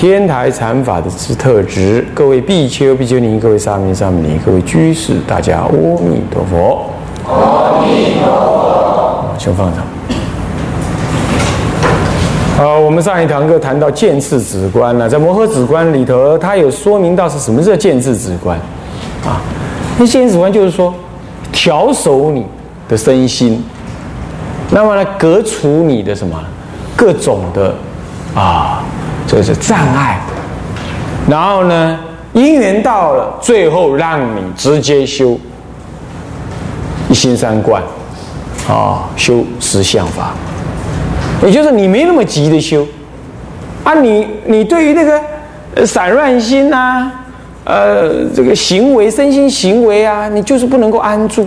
[0.00, 6.88] 天台禅法的之特质，各位比丘、比丘尼，各位沙弥、沙弥尼，各位居士，大家阿弥陀佛。
[7.26, 9.34] 阿弥陀佛。
[9.36, 9.82] 请放上。
[12.56, 18.56] 好，我们上一堂课谈到见次止观了，在摩诃止观里头，它有说明到是什么叫见次止观
[19.26, 19.42] 啊？
[19.98, 20.94] 那见次止观就是说，
[21.50, 22.46] 调守你
[22.88, 23.64] 的身心，
[24.70, 26.40] 那么呢，革除你的什么
[26.94, 27.74] 各种的
[28.36, 28.84] 啊。
[29.30, 30.18] 这是障碍，
[31.28, 31.98] 然后呢，
[32.32, 35.38] 因缘到了，最后让你直接修
[37.10, 37.82] 一心三观，
[38.66, 40.32] 啊，修十相法，
[41.44, 42.86] 也就是你没那么急的修，
[43.84, 47.12] 啊，你你对于那个散乱心呐，
[47.64, 51.46] 呃，这个行为身心行为啊，你就是不能够安住，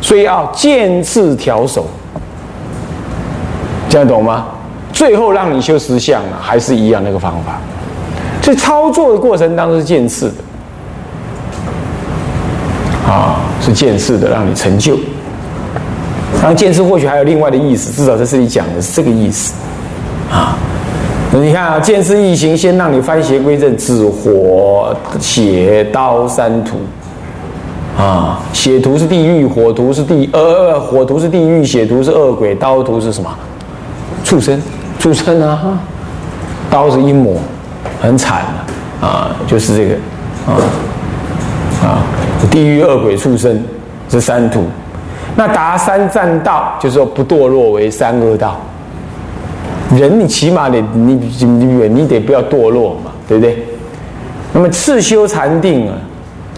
[0.00, 1.86] 所以要渐次调手，
[3.88, 4.46] 这样懂吗？
[4.92, 7.58] 最后让你修实相呢，还是一样那个方法。
[8.42, 10.34] 所以操作的过程当中是渐次的，
[13.10, 14.96] 啊，是渐次的让你成就。
[16.40, 19.52] 然后渐次或许还有另外的意思，至少在这里讲的是这个意思，
[20.30, 20.56] 啊，
[21.32, 26.78] 你看啊，渐次易行，先让你翻邪归正，止火、血、刀三途，
[27.98, 33.30] 啊，血图是地狱，火图是地呃，火图是地狱，血图是恶鬼，刀图是什么？
[34.24, 34.58] 畜生。
[35.00, 35.80] 出生啊，
[36.70, 37.40] 刀子一抹，
[38.02, 38.42] 很惨
[39.00, 39.94] 啊，就是这个
[40.46, 40.60] 啊
[41.82, 42.04] 啊，
[42.50, 43.64] 地狱恶鬼畜生
[44.10, 44.66] 这三途，
[45.34, 48.60] 那达三战道，就是说不堕落为三恶道。
[49.96, 51.46] 人你起码得你你
[51.88, 53.64] 你得不要堕落嘛，对不对？
[54.52, 55.94] 那么次修禅定啊，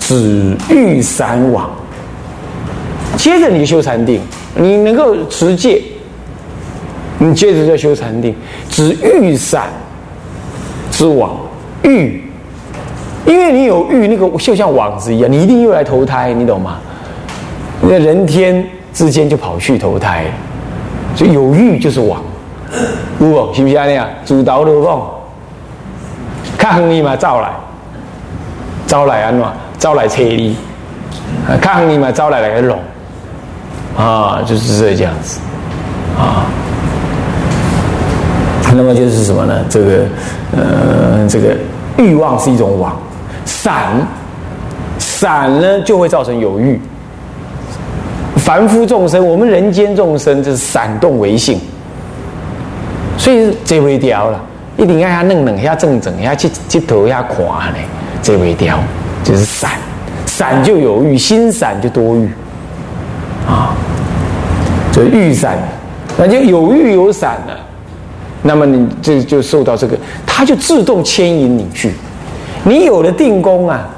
[0.00, 1.70] 止欲散往，
[3.16, 4.20] 接着你就修禅定，
[4.56, 5.80] 你能够持戒。
[7.24, 8.34] 你接着再修禅定，
[8.68, 9.68] 指欲散
[10.90, 11.36] 之网，
[11.84, 12.20] 欲，
[13.24, 16.78] 因为你有欲，那个就像网子一样，你一定又来投胎，你懂吗？
[17.80, 20.24] 那人天之间就跑去投胎，
[21.14, 22.20] 所以有欲就是网，
[23.20, 23.54] 有无？
[23.54, 24.08] 是不是这样？
[24.26, 25.08] 主导的网，
[26.58, 27.50] 看你嘛，招来，
[28.84, 29.46] 招来安怎？
[29.78, 30.56] 招来车你，
[31.60, 32.78] 看你嘛，招来来个龙，
[33.96, 35.38] 啊，就是这样子，
[36.18, 36.46] 啊。
[38.74, 39.62] 那么就是什么呢？
[39.68, 40.04] 这个，
[40.56, 41.54] 呃，这个
[41.98, 42.96] 欲望是一种网，
[43.44, 44.00] 散，
[44.98, 46.80] 散呢就会造成有欲。
[48.36, 51.60] 凡夫众生，我们人间众生就是散动为性，
[53.18, 54.40] 所以这微调了，
[54.78, 57.76] 一定要下弄弄，下正正，下去去头下垮呢，
[58.22, 58.78] 这微调
[59.22, 59.72] 就是散，
[60.24, 62.26] 散就有欲，心散就多欲，
[63.46, 63.76] 啊，
[64.90, 65.58] 就欲散，
[66.16, 67.58] 那就有欲有散了。
[68.42, 71.92] 那么你这就受到这个，它就自动牵引你去。
[72.64, 73.88] 你有了定功啊，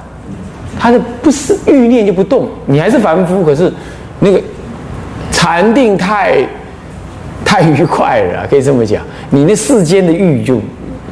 [0.79, 3.73] 它的不是欲念就不动，你还是凡夫，可是
[4.21, 4.41] 那个
[5.31, 6.47] 禅定太
[7.45, 9.03] 太愉快了，可以这么讲。
[9.31, 10.61] 你那世间的欲就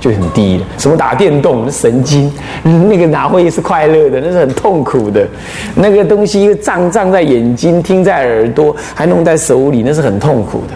[0.00, 0.65] 就很低了。
[0.78, 2.32] 什么打电动，神经，
[2.62, 4.21] 那个哪会是快乐的？
[4.21, 5.26] 那是很痛苦的。
[5.75, 10.75] 那个东西又胀胀在眼睛，听在耳朵，还弄在手里，那是很痛苦的。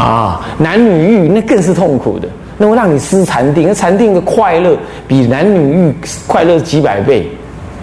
[0.00, 4.74] 啊，男女欲那更是痛苦的，那会让你失禅定，那禅定的快乐
[5.06, 5.94] 比男女欲
[6.26, 7.28] 快乐几百倍，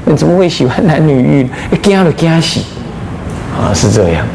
[0.03, 1.47] 你怎么会喜欢男女欲？
[1.83, 2.59] 惊都惊死，
[3.55, 4.25] 啊，是这样，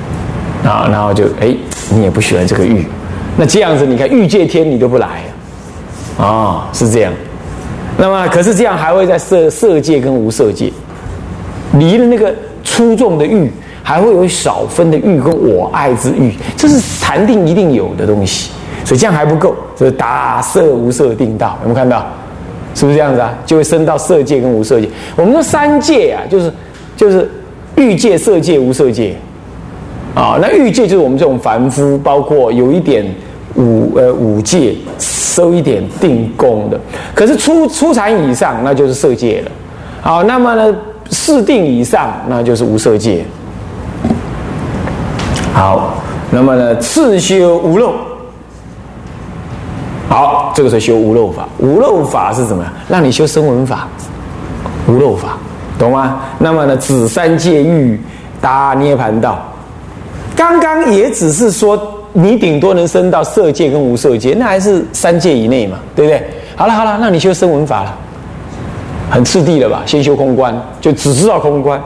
[0.64, 1.52] 啊，然后就哎，
[1.90, 2.86] 你也不喜欢这个欲，
[3.36, 5.24] 那这样子你看欲界天你都不来，
[6.16, 7.12] 啊，是这样，
[7.98, 10.72] 那么可是这样还会在色色界跟无色界，
[11.72, 13.50] 离了那个出众的欲。
[13.82, 18.50] 还会有少分的欲跟我爱之欲，这是禅定一定有的东西，
[18.84, 22.06] 所以这样还不够，就是达色无色定道，有没有看到？
[22.74, 23.34] 是不是这样子啊？
[23.44, 24.88] 就会升到色界跟无色界。
[25.14, 26.50] 我们说三界啊，就是
[26.96, 27.30] 就是
[27.76, 29.14] 欲界、色界、无色界
[30.14, 30.38] 啊。
[30.40, 33.04] 那欲界就是我们这种凡夫，包括有一点
[33.56, 36.80] 五呃五界收一点定功的，
[37.14, 39.50] 可是初初禅以上，那就是色界了。
[40.00, 40.74] 好，那么呢，
[41.10, 43.22] 四定以上，那就是无色界。
[45.54, 45.94] 好，
[46.30, 47.92] 那么呢，次修无漏
[50.08, 51.48] 好，这个时候修无漏法。
[51.58, 52.64] 无漏法是怎么？
[52.88, 53.86] 让你修声闻法，
[54.86, 55.38] 无漏法，
[55.78, 56.20] 懂吗？
[56.38, 58.00] 那么呢，止三界欲，
[58.40, 59.38] 达涅盘道。
[60.34, 61.80] 刚刚也只是说，
[62.12, 66.26] 你顶多能升到色界跟无色界，那还是三界以内嘛，对不对？
[66.56, 67.94] 好了好了，那你修声闻法了，
[69.10, 69.82] 很次第了吧？
[69.86, 71.80] 先修空观，就只知道空观，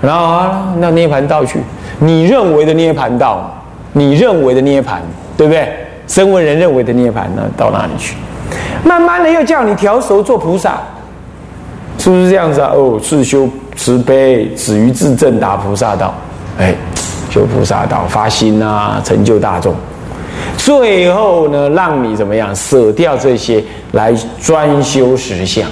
[0.00, 1.60] 然后好了，那涅盘道去，
[2.04, 3.48] 你认为的涅盘道，
[3.92, 5.00] 你认为的涅盘，
[5.36, 5.68] 对不对？
[6.08, 8.16] 声闻人认为的涅盘呢，到哪里去？
[8.84, 10.80] 慢慢的又叫你调熟做菩萨，
[11.98, 12.72] 是不是这样子啊？
[12.74, 16.12] 哦，自修慈悲，止于自正达菩萨道，
[16.58, 16.74] 哎，
[17.30, 19.72] 修菩萨道，发心啊，成就大众。
[20.58, 23.62] 最后呢，让你怎么样舍掉这些，
[23.92, 25.68] 来专修实相。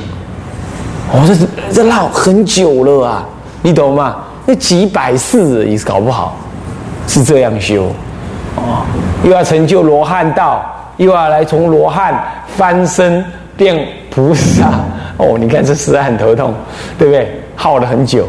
[1.12, 3.26] 哦，这这绕很久了啊，
[3.62, 4.16] 你懂吗？
[4.50, 6.36] 那几百世也是搞不好
[7.06, 7.84] 是这样修。
[8.56, 8.82] 哦，
[9.22, 10.64] 又要成就罗汉道，
[10.96, 12.20] 又要来从罗汉
[12.56, 13.24] 翻身
[13.56, 14.72] 变菩萨。
[15.18, 16.52] 哦，你看这实在很头痛，
[16.98, 17.40] 对不对？
[17.54, 18.26] 耗了很久。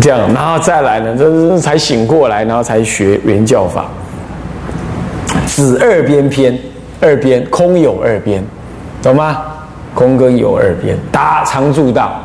[0.00, 3.84] 这样，然后再来呢，这这才醒过来，然后才学原教法。
[5.44, 6.58] 子二边篇，
[6.98, 8.42] 二边空有二边，
[9.02, 9.36] 懂吗？
[9.94, 12.18] 空跟有二边，达常住道。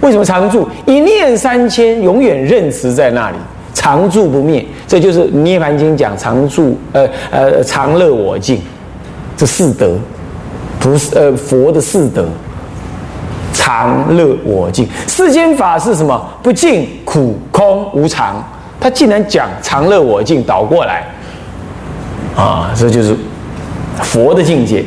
[0.00, 0.68] 为什么常住？
[0.86, 3.36] 一念三千，永远认识在那里。
[3.72, 8.60] 常住不灭，这就是《涅盘经》讲常住，呃呃，常乐我净，
[9.36, 9.96] 这四德，
[10.78, 12.26] 不是呃佛的四德，
[13.54, 14.86] 常乐我净。
[15.06, 16.28] 世间法是什么？
[16.42, 18.44] 不净、苦、空、无常。
[18.78, 21.06] 他竟然讲常乐我净，倒过来，
[22.36, 23.16] 啊，这就是
[24.02, 24.84] 佛的境界。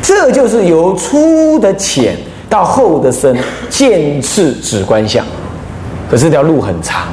[0.00, 2.16] 这就是由粗的浅
[2.50, 3.34] 到后的身，
[3.70, 5.24] 见次止观相。
[6.10, 7.06] 可这条路很长。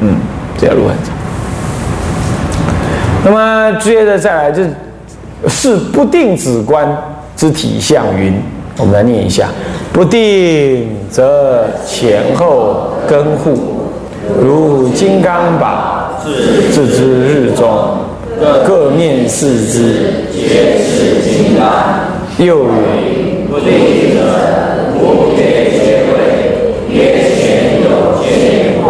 [0.00, 0.14] 嗯，
[0.58, 1.16] 这条路很长。
[3.24, 4.70] 那么接着再来，就是
[5.48, 6.86] 是不定止观
[7.34, 8.40] 之体相云。
[8.76, 9.48] 我们来念一下：
[9.92, 13.88] 不定则前后更护，
[14.40, 16.12] 如金刚宝，
[16.70, 17.98] 自之日中，
[18.64, 19.94] 各面视之，
[20.32, 21.66] 皆是金刚。
[22.38, 23.68] 又云：不定
[24.14, 24.20] 者，
[25.00, 26.08] 无别皆会，
[26.88, 26.94] 曰
[27.34, 27.86] 前有
[28.22, 28.26] 见
[28.84, 28.86] 观。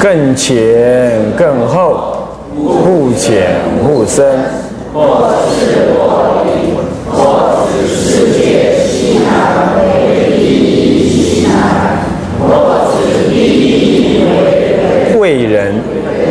[0.00, 4.24] 更浅更厚，互浅不深。
[4.94, 6.00] 或是我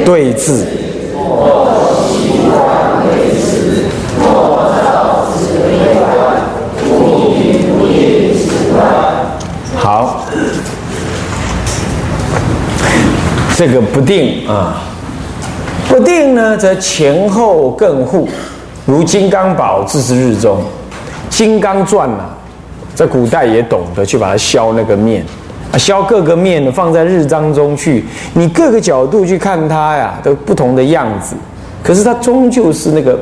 [0.07, 0.65] 对字。
[9.75, 10.23] 好。
[13.57, 14.77] 这个不定啊，
[15.89, 18.29] 不定呢，则前后更互，
[18.85, 20.63] 如金刚宝自是日中，
[21.29, 22.23] 金刚钻呐，
[22.95, 25.25] 在古代也懂得去把它削那个面，
[25.71, 28.03] 啊，削各个面的，放在日当中去，
[28.33, 31.35] 你各个角度去看它呀，都不同的样子，
[31.83, 33.19] 可是它终究是那个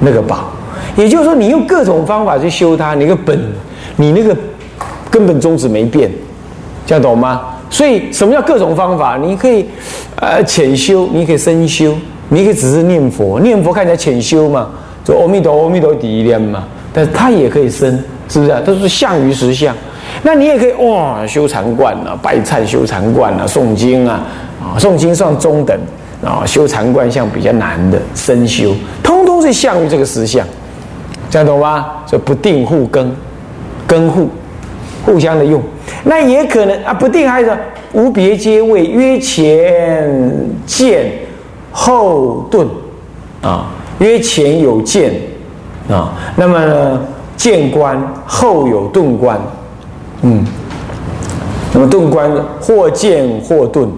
[0.00, 0.50] 那个宝，
[0.96, 3.40] 也就是说，你用各种方法去修它，你个本，
[3.96, 4.36] 你那个
[5.10, 6.10] 根本宗旨没变，
[6.86, 7.42] 这样懂吗？
[7.70, 9.18] 所以，什么叫各种方法？
[9.18, 9.66] 你可以，
[10.16, 11.94] 呃，浅修，你可以深修，
[12.28, 14.70] 你可以只是念佛，念佛看起来浅修嘛，
[15.04, 16.64] 就阿弥陀，阿弥陀第一念嘛。
[16.92, 18.62] 但是它也可以深，是不是？
[18.64, 19.74] 它是相于实相。
[20.28, 24.20] 那你也可以哇，修禅观啊，拜忏修禅观啊，诵经啊，
[24.60, 25.74] 啊，诵经算中等
[26.22, 30.46] 啊，修禅观像比较难的深修，通通是相于这个实相，
[31.30, 31.86] 这样懂吗？
[32.04, 33.10] 所以不定互更，
[33.86, 34.28] 更互。
[35.06, 35.62] 互相的用，
[36.04, 37.50] 那也可能啊，不定还是
[37.94, 41.10] 无别皆谓，约前见
[41.72, 42.68] 后顿
[43.40, 43.68] 啊，
[43.98, 45.10] 约前有见
[45.88, 47.00] 啊，那么呢，
[47.38, 49.40] 见观后有顿观，
[50.22, 50.44] 嗯，
[51.72, 53.88] 那么顿观或见或顿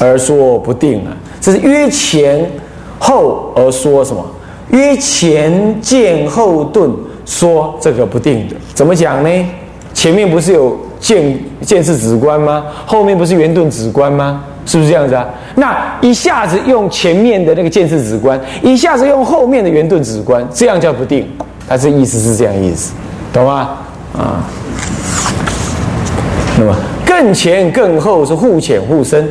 [0.00, 2.50] 而说不定啊，这是约前
[2.98, 4.24] 后而说什么？
[4.70, 6.90] 约前见后顿
[7.26, 9.46] 说这个不定的，怎么讲呢？
[9.92, 12.64] 前面不是有见见是止观吗？
[12.86, 14.42] 后面不是圆顿止观吗？
[14.64, 15.28] 是不是这样子啊？
[15.56, 21.28] 那一下子用前面的那个见是止观，一下子用后面的圆顿止观，这样叫不定。
[21.68, 22.92] 它这意思是这样意思，
[23.32, 23.76] 懂吗？
[24.16, 24.42] 啊，
[26.62, 29.28] 那么更前更后是互浅互深，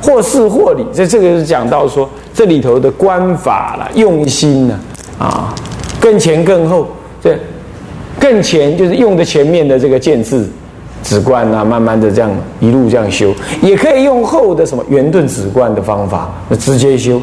[0.00, 0.86] 或是或理。
[0.94, 4.78] 这这个是讲到说这里头的观法了，用心呢
[5.18, 5.52] 啊，
[6.00, 6.86] 更前更后
[7.20, 7.36] 这。
[8.20, 10.48] 更前就是用的前面的这个见字，
[11.02, 17.20] 止观啊，慢慢的这样一路这样修，也可以用后的什么圆顿止观的方法，那直接修。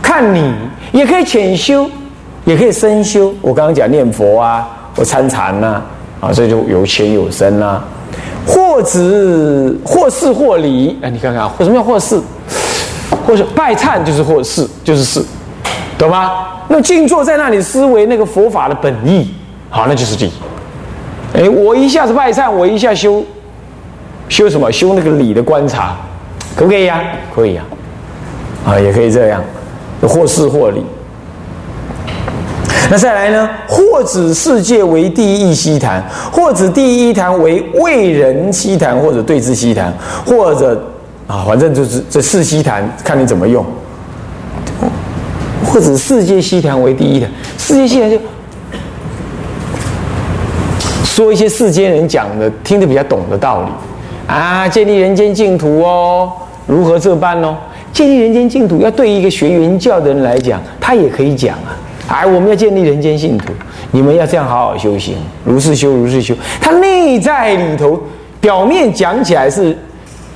[0.00, 0.54] 看你
[0.92, 1.90] 也可以浅修，
[2.44, 3.34] 也可以深修。
[3.40, 5.82] 我刚刚讲念佛啊，或参禅呐，
[6.20, 7.82] 啊，这就有浅有深啦。
[8.46, 12.20] 或止或事或理，哎，你看看，什么叫或事？
[13.26, 15.24] 或是拜忏就是或事，就是事，
[15.98, 16.46] 懂吗？
[16.68, 19.34] 那静坐在那里思维那个佛法的本意，
[19.68, 20.32] 好，那就是理。
[21.34, 23.24] 哎，我一下子拜忏，我一下修
[24.28, 24.70] 修什么？
[24.70, 25.96] 修那个理的观察，
[26.56, 27.00] 可不可以呀？
[27.34, 27.62] 可以呀，
[28.64, 29.42] 啊，也可以这样，
[30.02, 30.84] 或事或理。
[32.90, 33.48] 那再来呢？
[33.68, 39.94] 或指世界为第一西谈，或指第一谈为为人西谈，或者对峙西谈，
[40.26, 40.74] 或者
[41.28, 43.64] 啊，反正就是这四西谈，看你怎么用。
[45.64, 48.18] 或者世界西谈为第一谈，世界西谈就
[51.04, 53.68] 说一些世间人讲的、听得比较懂的道理
[54.26, 56.32] 啊，建立人间净土哦，
[56.66, 57.56] 如何这般哦？
[57.92, 61.78] 建立人间净土，要对一个学原教的人来讲，他也可以讲啊。
[62.10, 63.52] 哎，我们要建立人间净土，
[63.92, 65.14] 你们要这样好好修行，
[65.44, 66.34] 如是修，如是修。
[66.60, 68.02] 它内在里头，
[68.40, 69.78] 表面讲起来是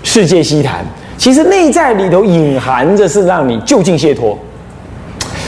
[0.05, 0.85] 世界西谈，
[1.19, 4.39] 其实内在里头隐含着是让你就近解脱。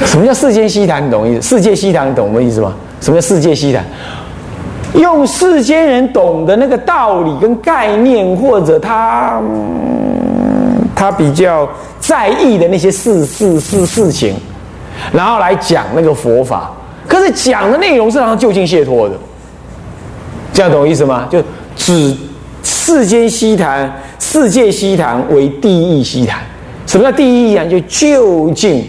[0.04, 1.06] 什么叫世间西谈？
[1.06, 1.42] 你懂意思？
[1.42, 2.74] 世界西谈，懂我意思吗？
[3.00, 3.84] 什么叫世界西谈？
[4.94, 9.40] 用世间人懂的那个道理跟概念，或者他
[10.92, 11.68] 他比较
[12.00, 14.34] 在意的那些事事事事情。
[15.12, 16.70] 然后来讲那个佛法，
[17.06, 19.14] 可是讲的内容是让他就近解脱的，
[20.52, 21.28] 这样懂意思吗？
[21.30, 21.42] 就
[21.76, 22.16] 指
[22.62, 26.40] 世间西谈、世界西谈为第一西谈。
[26.86, 27.64] 什么叫第一义啊？
[27.64, 28.88] 就就近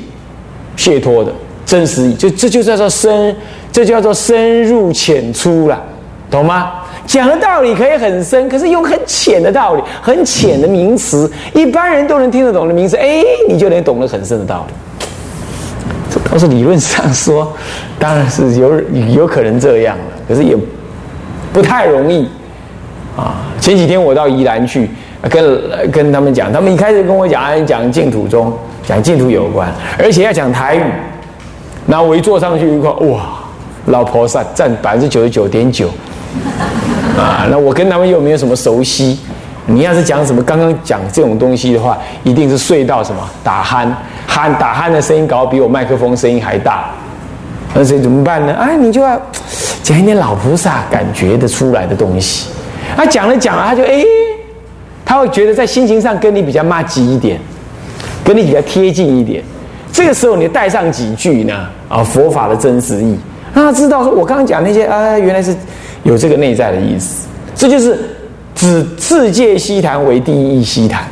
[0.76, 1.32] 解脱的
[1.66, 3.36] 真实意，就这就叫做深，
[3.72, 5.82] 这叫做深入浅出了，
[6.30, 6.74] 懂吗？
[7.08, 14.74] 讲的道理可以很深，可是用很浅的道理、很浅的名词，一般人都能听得懂的名词，哎，你就能懂得很深的道理。
[16.30, 17.52] 倒是理论上说，
[18.00, 20.56] 当然是有有可能这样了，可是也
[21.54, 22.28] 不太容易
[23.16, 23.36] 啊。
[23.60, 24.90] 前几天我到宜兰去，
[25.30, 28.54] 跟跟他们讲，他们一开始跟我讲讲净土中，
[28.88, 30.84] 讲净土有关，而且要讲台语。
[31.86, 33.40] 那我一坐上去一块，哇，
[33.86, 35.90] 老菩萨占百分之九十九点九
[37.18, 37.48] 啊。
[37.50, 39.20] 那我跟他们又没有什么熟悉，
[39.66, 43.88] 你要是讲什么刚刚讲这种东西的话，一定是睡到什么打鼾。
[44.28, 46.92] 鼾打鼾的声音搞比我麦克风声音还大，
[47.74, 48.54] 那这怎么办呢？
[48.54, 49.20] 啊，你就要
[49.82, 52.50] 讲一点老菩萨感觉得出来的东西。
[52.96, 54.04] 他讲了讲了，他就哎，
[55.04, 57.40] 他会觉得在心情上跟你比较骂吉一点，
[58.24, 59.44] 跟你比较贴近一点。
[59.92, 61.68] 这个时候你带上几句呢？
[61.90, 63.18] 啊，佛法的真实意，
[63.54, 65.56] 让他知道说我刚刚讲那些啊，原来是
[66.04, 67.28] 有这个内在的意思。
[67.56, 67.98] 这就是
[68.54, 71.04] 指世界西谈为第一义西谈。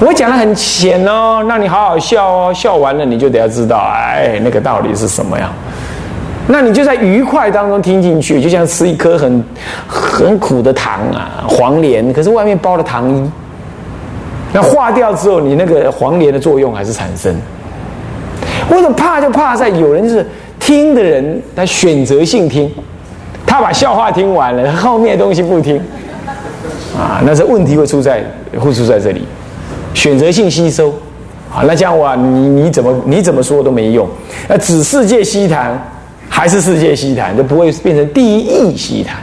[0.00, 5.50] 我讲的很浅哦，那你好好笑哦，笑完了你就得要知道，哎，那个道理是什么呀？
[6.46, 9.44] 那你就在愉快当中听进去，就像吃一颗很
[9.88, 13.30] 很苦的糖啊，黄连，可是外面包了糖衣，
[14.52, 17.34] 那化掉之后，你那个黄连的作用还是产生。
[18.70, 20.24] 为什么怕就怕在有人是
[20.60, 22.72] 听的人，他选择性听，
[23.44, 25.76] 他把笑话听完了，后面的东西不听，
[26.96, 28.22] 啊，那是问题会出在
[28.60, 29.26] 会出在这里。
[29.98, 30.94] 选择性吸收，
[31.50, 34.08] 好，那这样话，你你怎么你怎么说都没用。
[34.46, 35.76] 那指世界西谈，
[36.28, 39.16] 还是世界西谈，都不会变成第一义西谈。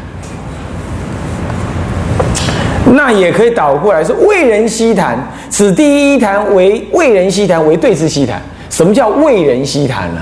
[2.94, 5.18] 那也可以倒过来是为人西谈，
[5.50, 8.42] 此第一谈为为人西谈为对峙西谈。
[8.70, 10.22] 什么叫为人西谈呢？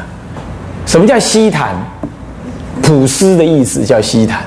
[0.86, 1.74] 什么叫西谈？
[2.84, 4.44] 普施的意思叫西谈，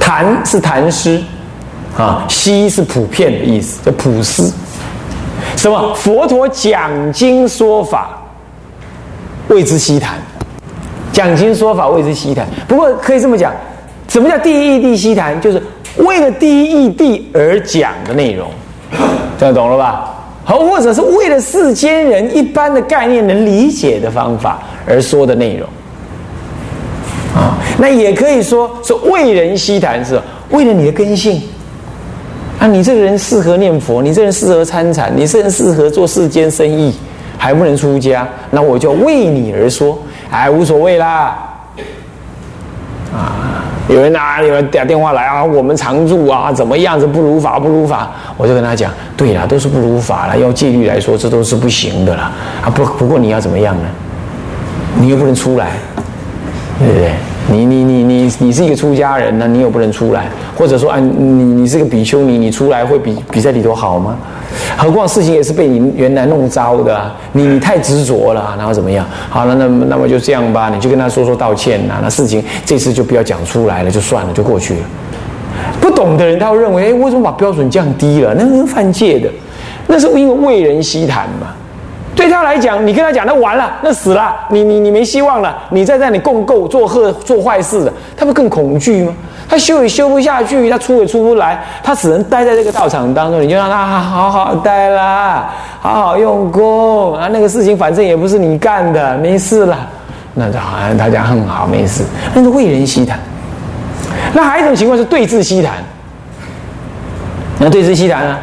[0.00, 1.22] 谈是谈诗，
[1.94, 4.50] 啊，西是普遍的意思，叫普施。
[5.56, 5.94] 什么？
[5.94, 8.22] 佛陀讲经说法，
[9.48, 10.18] 谓之西谈。
[11.12, 12.46] 讲经说法谓之西谈。
[12.68, 13.52] 不过可以这么讲，
[14.08, 15.40] 什么叫第一义谛西谈？
[15.40, 15.62] 就是
[15.96, 18.48] 为了第一义谛而讲的内容。
[19.38, 20.10] 这样懂了吧？
[20.44, 25.68] 好，或者是为了世间人一般的概念能理解的方法而说的内容。
[27.34, 30.20] 啊，那也可以说是为人西谈，是
[30.50, 31.40] 为了你的根性。
[32.66, 36.94] 你这个人适合念佛，你这人适合参禅，你这人适合做世间生意，
[37.36, 39.98] 还不能出家，那我就为你而说，
[40.30, 41.36] 哎，无所谓啦。
[43.12, 52.32] 啊，有人啊，有人打电话来啊，我们常住啊，怎么样子不如法，不如法，我就跟他讲，对啦，都是不如法了，要戒律来说，这都是不行的啦。
[52.64, 53.88] 啊，不，不过你要怎么样呢？
[54.98, 55.72] 你又不能出来，
[56.78, 57.12] 对不对？
[57.50, 64.16] 你你你你你是一个出家人呢，你又不能出来，或者说啊，你你是个比丘尼，你出来会比比在里头好吗？
[64.76, 69.06] 何况事情也是被你原来弄糟的，你你太执着了，然后怎么样？
[69.28, 74.80] 好了，那么那么就这样吧，你就跟他说说道歉呐，那事情这次就不要讲出来了，就算了，就过去了。
[75.80, 78.34] 不懂的人他会认为，哎，为什么把标准降低了？
[78.34, 79.28] 那是犯戒的，
[79.86, 81.48] 那是因为为人希谈嘛。
[82.16, 89.12] 对他来讲，你跟他讲，那完了，那死了，你你你没希望了，你再在你共构做恶做坏事的，他不更恐惧吗？
[89.48, 97.28] 他修也修不下去，他出也出不来，他只能待在这个道场当中，你就让他好好待啦，好好用功啊。
[97.30, 99.76] 那个事情反正也不是你干的，没事了，
[100.34, 103.18] 那就好像他讲很好，没事，那是为人希谈。
[104.32, 105.74] 那还有一种情况是对峙希谈，
[107.58, 108.38] 那对峙希谈呢？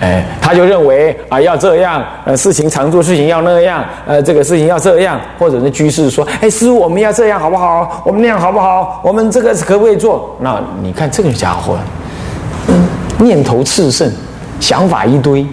[0.00, 8.02] 哎，他就认为啊，要这样，呃，事情常做事情要那样，呃，这个事情要这样，或者是居士说，哎，师傅我们要这样好不好？
[8.04, 9.00] 我们那样好不好？
[9.04, 10.36] 我们这个可不可以做？
[10.40, 11.76] 那你看这个家伙，
[13.18, 14.10] 念头炽盛，
[14.58, 15.46] 想法一堆，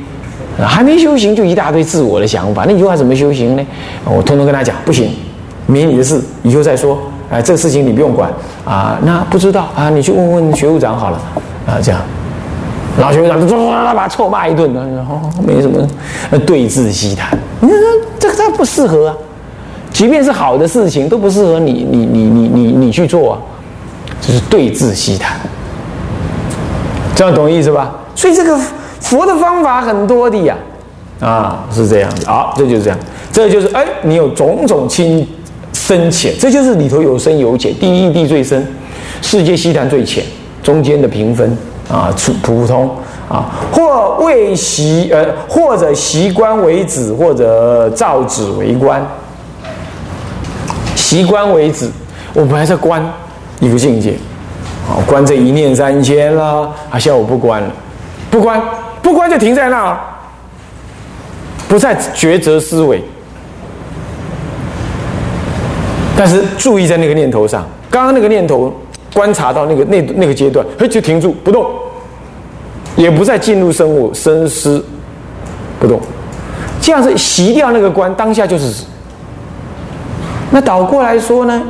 [0.58, 3.66] 还没修行就一大堆自我的想法，那以后还怎么修行呢？
[4.06, 5.12] 我通通跟他讲，不行，
[5.68, 6.98] 没你的事，以后再说。
[7.30, 8.30] 哎，这个事情你不用管
[8.66, 11.18] 啊，那不知道啊，你去问问学务长好了，
[11.66, 12.02] 啊，这样。
[13.00, 15.88] 老学长就唰把他臭骂一顿，然后没什么，
[16.46, 17.78] 对峙西谈，你说
[18.20, 19.16] 这个这不适合啊，
[19.94, 23.38] 即便是好的事情都不适合你你你你你你去做啊，
[24.20, 25.40] 这是对峙西谈，
[27.16, 27.96] 这样懂意思吧？
[28.14, 28.60] 所以这个
[29.00, 30.56] 佛的方法很多的呀，
[31.22, 33.00] 啊是这样子，好，这就是这样，
[33.32, 35.26] 这就是哎，你有种种亲
[35.72, 38.68] 深浅，这就是里头有深有浅，第一义地最深，
[39.22, 40.24] 世界西谈最浅，
[40.62, 41.58] 中间的平分。
[41.92, 42.90] 啊，普普通
[43.28, 49.06] 啊，或未习呃，或者习观为子，或者造子为官。
[50.96, 51.92] 习观为子，
[52.34, 53.04] 我们还在观
[53.60, 54.14] 一个境界，
[54.88, 57.70] 啊，观这一念三千啦，啊，现在我不观了，
[58.30, 58.62] 不观，
[59.02, 59.98] 不观就停在那儿，
[61.68, 63.04] 不再抉择思维，
[66.16, 68.74] 但是注意在那个念头上，刚刚那个念头。
[69.14, 71.70] 观察到那个那那个阶段，嘿，就停住不动，
[72.96, 74.84] 也不再进入生物深思，
[75.80, 76.00] 不动，
[76.82, 78.84] 这样子习掉那个观，当下就是止。
[80.52, 81.62] 那倒过来说呢，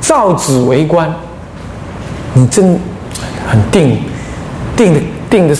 [0.00, 1.12] 照止为观，
[2.32, 2.78] 你真
[3.46, 3.98] 很定，
[4.76, 5.54] 定的定的，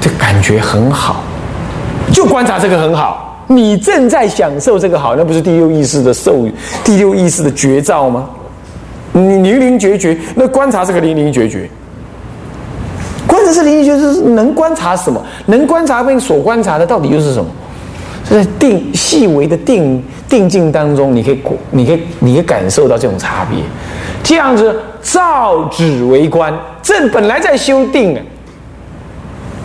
[0.00, 1.24] 这感觉很好，
[2.12, 6.46] 就观察这个很好，你正在享受这个好，那不是第六意识的受，
[6.84, 8.30] 第六意识的绝招吗？
[9.14, 11.68] 你灵灵觉觉，那观察这个灵灵觉觉，
[13.32, 15.18] 观察是灵灵觉觉，是能观察什么？
[15.46, 17.50] 能观察并所观察的到底又是什么？
[18.28, 23.60] 在定细微的定定境当中，你可以你可以你可以感受到这种差别。
[24.22, 28.20] 这样子照止为观，正本来在修定啊，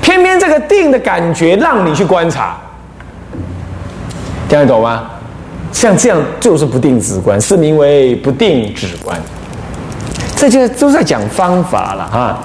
[0.01, 2.57] 偏偏这个定的感觉让你去观察，
[4.47, 5.03] 听得懂吗？
[5.73, 9.19] 像这样就是不定止观，是名为不定止观。
[10.37, 12.39] 这就都在讲方法了哈。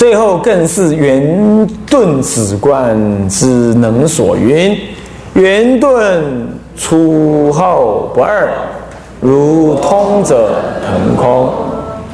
[0.00, 4.74] 最后更是圆顿止观之能所云：
[5.34, 8.48] 圆顿出后不二，
[9.20, 10.52] 如通者
[10.86, 11.50] 腾空。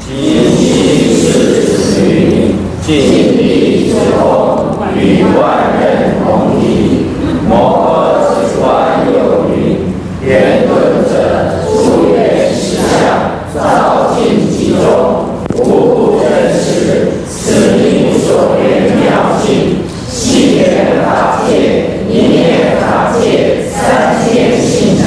[0.01, 7.07] 即其是云，尽彼之空，与万人同体。
[7.49, 7.55] 摩
[7.87, 8.66] 诃止观
[9.14, 10.75] 有云：圆顿
[11.09, 11.14] 者，
[11.62, 14.16] 出圆实相，照。
[14.77, 19.05] 中无不真实，此名所缘妙
[19.42, 20.62] 境，细缘
[21.03, 21.51] 法界，
[22.11, 23.25] 一念法界，
[23.72, 25.07] 三界性相，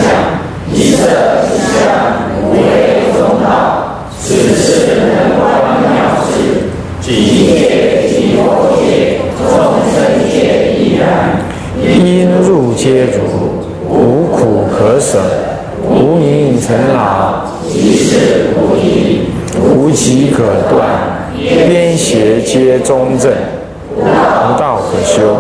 [0.73, 1.05] 一色
[1.45, 1.77] 一相，
[2.41, 2.57] 无为
[3.13, 3.47] 中道。
[4.19, 5.41] 此是能观
[5.81, 5.87] 妙
[6.25, 6.31] 智，
[7.01, 7.07] 即
[7.59, 7.59] 界
[8.09, 8.39] 即佛
[8.79, 9.45] 界，众
[9.93, 9.97] 生
[10.31, 11.03] 界亦然。
[11.77, 13.19] 因入皆如，
[13.87, 15.19] 无苦可舍，
[15.87, 19.19] 无名尘劳，即是无疑。
[19.61, 23.29] 无极可断，边邪皆中正，
[23.97, 24.03] 无
[24.57, 25.35] 道可修，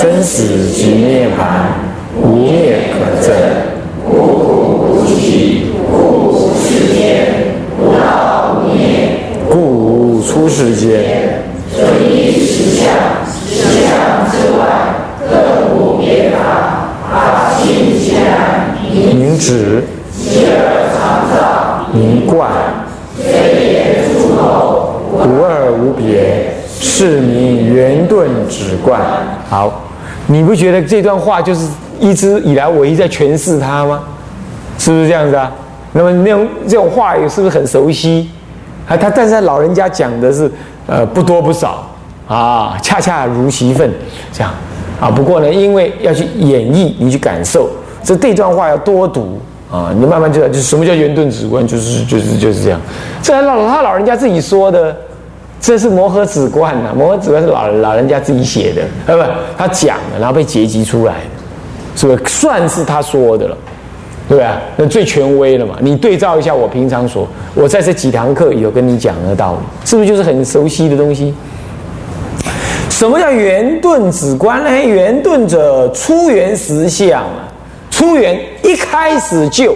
[0.00, 1.68] 生死即涅盘，
[2.16, 3.36] 无灭可证。
[4.08, 5.96] 无苦无集，故
[6.28, 7.04] 无世间；
[7.78, 8.78] 无道无灭，
[9.50, 11.44] 故无出世间。
[11.72, 12.92] 所以实相，
[13.46, 13.90] 实相
[14.28, 14.62] 之外，
[15.30, 16.38] 更无别法。
[17.10, 22.50] 法性皆然，明止，其而常照，明观。
[25.12, 29.00] 无二无别，是名圆顿止观。
[29.48, 29.82] 好，
[30.26, 34.02] 你不觉得这段话就是一直以来我一直在诠释它吗？
[34.78, 35.52] 是不是这样子啊？
[35.92, 38.30] 那么那种这种话语是不是很熟悉？
[38.90, 40.50] 啊，他但是他老人家讲的是
[40.88, 41.86] 呃不多不少
[42.26, 43.88] 啊，恰恰如其分
[44.32, 44.52] 这样
[45.00, 45.08] 啊。
[45.08, 47.70] 不过呢，因为要去演绎，你去感受，
[48.02, 52.80] 这这段话要多读啊，你慢慢知道，就什么叫圆顿止观，就是就是就是这样。
[53.22, 54.96] 这还老他老人家自己说的，
[55.60, 59.22] 这是摩诃止观呐，摩诃止观是老老人家自己写的，呃不，
[59.56, 61.20] 他讲的，然后被结集出来的，
[61.94, 63.56] 是不是算是他说的了？
[64.30, 65.76] 对啊，那最权威了嘛。
[65.80, 71.34] 你对照一下我平常所，我在这几堂课有跟你讲的道理，是不是就是很熟悉的东西？
[72.88, 74.70] 什么叫圆顿止观呢？
[74.70, 77.48] 圆顿者，出圆实相啊，
[77.90, 79.74] 出圆一开始就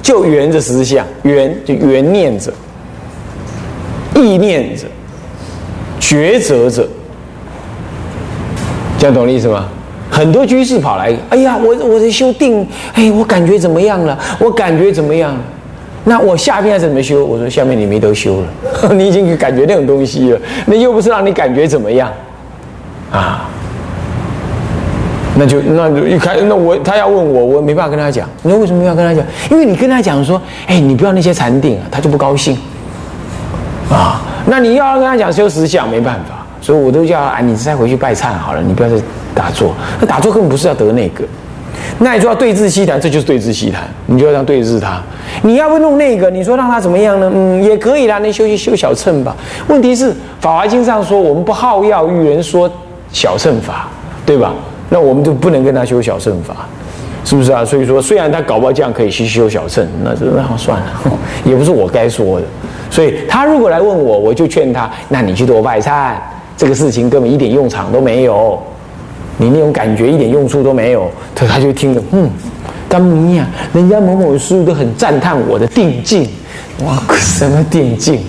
[0.00, 2.50] 就圆着实相，圆就圆念者，
[4.14, 4.86] 意念者，
[6.00, 6.88] 抉择者，
[8.98, 9.68] 这样懂我意思吗？
[10.10, 14.18] 很多居士跑来，哎呀，我我的修定，哎，我感觉怎么样了？
[14.38, 15.36] 我感觉怎么样？
[16.04, 17.24] 那我下面怎么修？
[17.24, 18.46] 我说下面你没得修了，
[18.96, 22.10] 你已经感觉那种东西了，那又不是让你感觉怎么样
[23.12, 23.46] 啊？
[25.36, 28.28] 那就那就一开，那我他要问我，我没办法跟他讲。
[28.42, 29.24] 你说为什么要跟他讲？
[29.50, 32.58] 因为你跟他讲说，哎，你不要那些禅定啊，他就不高兴
[33.90, 34.20] 啊。
[34.46, 38.96] 那你要跟他讲修实相，没办法，所以我都叫啊，你再回去拜忏好了，你不要再。
[39.40, 41.24] 打坐，那打坐根本不是要得那个，
[41.98, 45.00] 那你说要对峙西谈，这就是对峙西谈，你就要这样对峙他。
[45.42, 47.30] 你要不弄那个，你说让他怎么样呢？
[47.34, 49.34] 嗯，也可以啦，那休息修小乘吧。
[49.66, 52.70] 问题是《法华经》上说，我们不好药与人说
[53.10, 53.88] 小乘法，
[54.26, 54.52] 对吧？
[54.90, 56.54] 那我们就不能跟他修小乘法，
[57.24, 57.64] 是不是啊？
[57.64, 60.86] 所以说，虽然他搞不好这样可以去修小乘，那就那算了，
[61.46, 62.46] 也不是我该说的。
[62.90, 66.14] 所以他如果来问我，我就劝他，那你去多拜忏，
[66.56, 68.60] 这个事情根本一点用场都没有。
[69.40, 72.28] 你那种感觉一点用处都没有，他他就听着，嗯，
[72.90, 73.48] 干么呀？
[73.72, 76.28] 人家某某师都很赞叹我的定境，
[76.84, 78.20] 哇，什么定境？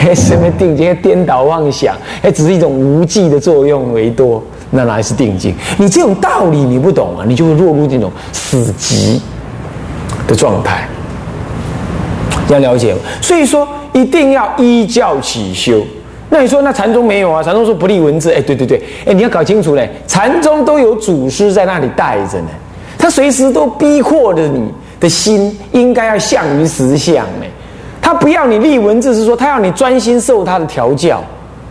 [0.00, 0.92] 哎， 什么定境？
[0.96, 5.54] 颠倒妄想，哎，只是一种无记的作用为多，那哪是定境？
[5.78, 9.20] 你这种道理你不懂啊，你就会落入这种死寂
[10.26, 10.88] 的状态，
[12.48, 12.92] 要了解。
[13.22, 15.80] 所以说，一定要依教起修。
[16.28, 17.42] 那你说那禅宗没有啊？
[17.42, 22.48] 禅宗说不立文字，哎，对对对，哎，你要搞清楚嘞，禅宗都有祖师在那里带着呢，
[22.98, 27.46] 他随时都逼迫着你的心，应该要向于实相呢。
[28.02, 31.22] 他不要你立文字，是说他要你专心受他的调教，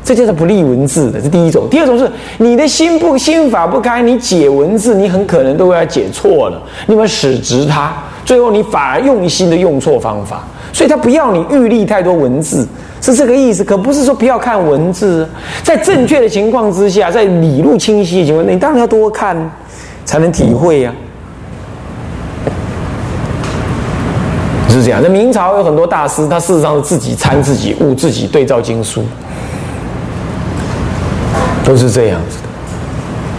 [0.04, 1.68] 这就是不立文字的，这第一种。
[1.70, 12.65] 第二种是你的心不心法不开，你解文字，你很可能都要解错了，你们使直他，最后你反而用心的用错方法，所以他不要你预立太多文字。
[13.13, 15.28] 是这个意思，可不是说不要看文字。
[15.63, 19.38] 在正确的情况之下，在理路清晰的情况，你当然要多看，
[20.06, 20.91] 才能体会呀。
[24.68, 25.00] 是这样。
[25.02, 29.04] 那明朝有很多大师，他事实上是自己参自己悟，自己对照经书，
[31.63, 32.39] 都是这样子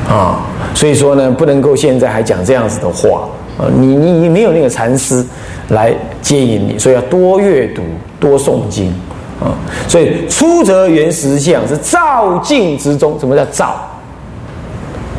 [0.08, 0.46] 的啊。
[0.74, 3.68] 所以说呢，不能够现在还讲这样子的话啊。
[3.78, 5.22] 你你你没有那个禅师
[5.68, 7.82] 来接引你，所以要多阅读，
[8.20, 8.94] 多诵经。
[9.40, 9.52] 啊，
[9.86, 13.76] 所以出则圆实相是照镜之中，什么叫照？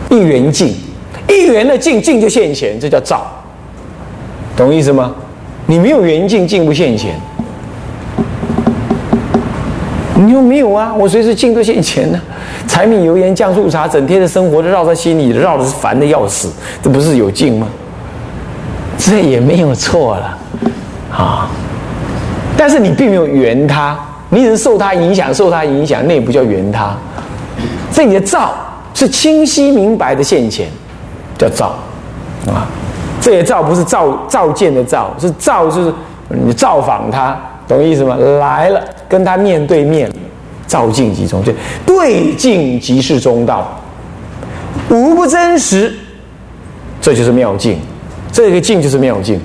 [0.10, 0.74] 一元镜，
[1.28, 3.28] 一元的镜，镜就现前，这叫照，
[4.56, 5.14] 懂意思吗？
[5.66, 7.14] 你没有圆镜，镜不现前。
[10.16, 10.92] 你说没有啊？
[10.98, 12.20] 我随时镜都现前呢。
[12.68, 16.52] 柴米油盐酱醋茶，整天的生活都绕在心里，绕的是烦的要死，
[16.82, 17.68] 这不是有镜吗？
[18.98, 20.38] 这也没有错了，
[21.12, 21.50] 啊。
[22.58, 23.98] 但是你并没有圆它。
[24.30, 26.94] 你只是受他影响，受他影响，那也不叫圆他。
[27.94, 28.54] 这里的照
[28.94, 30.68] 是清晰明白的现前，
[31.38, 31.78] 叫照
[32.46, 32.68] 啊。
[33.22, 35.94] 这个照不是照照见的照，是照就是
[36.28, 37.40] 你造访他，
[37.70, 38.18] 懂意思吗？
[38.42, 40.12] 来了，跟他面对面，
[40.68, 41.54] 照镜即中，就
[41.86, 43.80] 对镜即是中道，
[44.90, 45.94] 无不真实，
[47.00, 47.80] 这就是妙境。
[48.30, 49.40] 这个镜就是妙境，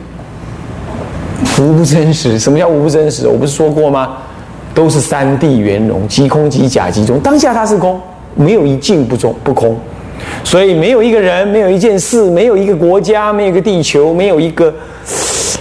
[1.60, 2.38] 无不真实。
[2.38, 3.26] 什么叫无不真实？
[3.26, 4.16] 我不是说过吗？
[4.74, 7.20] 都是三谛圆融，即空即假即中。
[7.20, 8.00] 当下它是空，
[8.34, 9.76] 没有一境不中不空，
[10.42, 14.72] 所以没有一个人，没有一件事，没有一个国家，没有一个地球，没有一个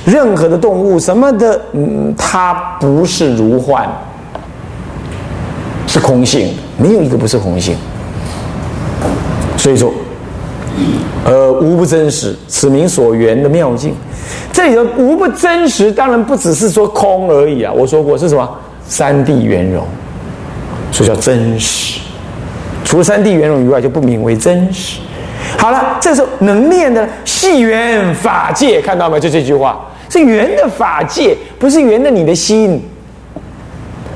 [0.06, 3.86] 任何的动物什么的，嗯，它不是如幻，
[5.88, 7.76] 是空性，没有一个不是空性。
[9.58, 9.92] 所以说，
[11.26, 13.94] 呃，无不真实，此名所缘的妙境。
[14.52, 17.72] 这里的无不真实，当然不只是说空而已啊。
[17.72, 18.50] 我说过是什么？
[18.88, 19.86] 三谛圆融，
[20.92, 22.00] 所以叫真实。
[22.84, 25.00] 除了三谛圆融以外，就不名为真实。
[25.58, 29.20] 好了，这时候能念的细缘法界，看到没有？
[29.20, 29.80] 就这句话：
[30.10, 32.84] 是圆的法界，不是圆的你的心。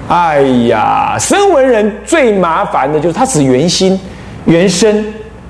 [0.08, 4.00] 哎呀，声闻人最麻烦的就是他只圆心、
[4.46, 5.06] 圆身，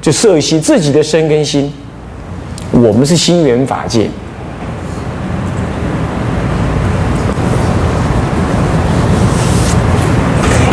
[0.05, 1.73] 就色心，自己的身跟心。
[2.71, 4.07] 我们是心缘法界。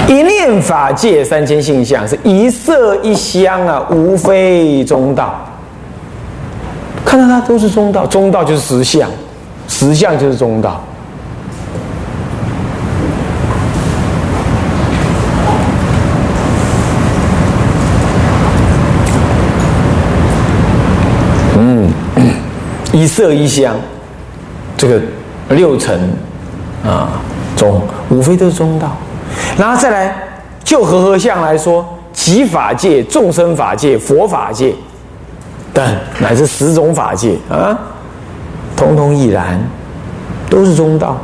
[0.07, 5.35] 一念法界三千性相，是一色一香啊，无非中道。
[7.03, 9.11] 看到它都是中道，中道就是实相，
[9.67, 10.85] 实相就是中道。
[23.03, 23.75] 一色一香，
[24.77, 25.01] 这个
[25.49, 25.93] 六层
[26.85, 27.09] 啊
[27.57, 28.97] 中，无非都是中道。
[29.59, 30.17] 然后再来
[30.63, 34.73] 就和合相来说，极法界、众生法界、佛法界
[35.75, 35.85] 等
[36.21, 37.77] 乃至十种法界啊，
[38.77, 39.61] 通通亦然，
[40.49, 41.17] 都是中道。